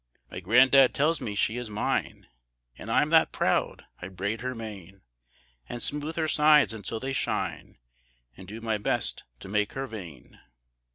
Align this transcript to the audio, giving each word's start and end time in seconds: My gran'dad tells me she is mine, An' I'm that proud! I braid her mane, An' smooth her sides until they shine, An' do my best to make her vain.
My 0.31 0.39
gran'dad 0.39 0.95
tells 0.95 1.21
me 1.21 1.35
she 1.35 1.57
is 1.57 1.69
mine, 1.69 2.25
An' 2.75 2.89
I'm 2.89 3.11
that 3.11 3.31
proud! 3.31 3.85
I 4.01 4.07
braid 4.07 4.41
her 4.41 4.55
mane, 4.55 5.03
An' 5.69 5.79
smooth 5.79 6.15
her 6.15 6.27
sides 6.27 6.73
until 6.73 6.99
they 6.99 7.13
shine, 7.13 7.77
An' 8.35 8.47
do 8.47 8.61
my 8.61 8.79
best 8.79 9.25
to 9.41 9.47
make 9.47 9.73
her 9.73 9.85
vain. 9.85 10.41